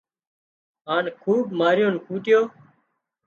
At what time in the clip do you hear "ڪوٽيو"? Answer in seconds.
2.07-2.41